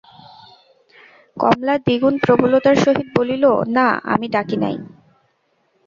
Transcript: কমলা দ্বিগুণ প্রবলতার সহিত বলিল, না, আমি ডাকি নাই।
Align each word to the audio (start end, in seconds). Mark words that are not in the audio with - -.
কমলা 1.37 1.75
দ্বিগুণ 1.77 2.15
প্রবলতার 2.23 2.75
সহিত 2.75 3.07
বলিল, 3.17 3.43
না, 3.75 3.87
আমি 4.13 4.27
ডাকি 4.35 4.57
নাই। 4.63 4.75